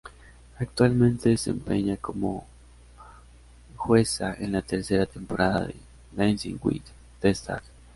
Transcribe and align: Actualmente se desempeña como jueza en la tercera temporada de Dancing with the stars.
Actualmente 0.57 1.21
se 1.25 1.29
desempeña 1.51 1.95
como 1.95 2.47
jueza 3.75 4.33
en 4.33 4.51
la 4.53 4.63
tercera 4.63 5.05
temporada 5.05 5.67
de 5.67 5.75
Dancing 6.15 6.55
with 6.63 6.81
the 7.19 7.29
stars. 7.29 7.63